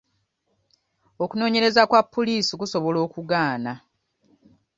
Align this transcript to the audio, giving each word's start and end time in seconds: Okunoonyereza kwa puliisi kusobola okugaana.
Okunoonyereza 1.23 1.81
kwa 1.89 2.01
puliisi 2.11 2.53
kusobola 2.59 2.97
okugaana. 3.05 3.73